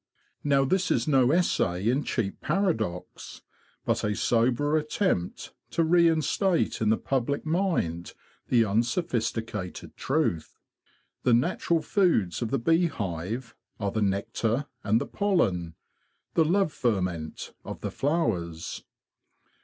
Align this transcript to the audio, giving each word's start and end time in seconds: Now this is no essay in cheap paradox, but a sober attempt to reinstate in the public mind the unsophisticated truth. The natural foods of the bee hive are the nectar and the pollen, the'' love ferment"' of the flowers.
Now 0.43 0.65
this 0.65 0.89
is 0.89 1.07
no 1.07 1.29
essay 1.29 1.87
in 1.87 2.03
cheap 2.03 2.41
paradox, 2.41 3.43
but 3.85 4.03
a 4.03 4.15
sober 4.15 4.75
attempt 4.75 5.53
to 5.69 5.83
reinstate 5.83 6.81
in 6.81 6.89
the 6.89 6.97
public 6.97 7.45
mind 7.45 8.13
the 8.47 8.65
unsophisticated 8.65 9.95
truth. 9.95 10.57
The 11.21 11.35
natural 11.35 11.83
foods 11.83 12.41
of 12.41 12.49
the 12.49 12.57
bee 12.57 12.87
hive 12.87 13.53
are 13.79 13.91
the 13.91 14.01
nectar 14.01 14.65
and 14.83 14.99
the 14.99 15.05
pollen, 15.05 15.75
the'' 16.33 16.45
love 16.51 16.73
ferment"' 16.73 17.53
of 17.63 17.81
the 17.81 17.91
flowers. 17.91 18.83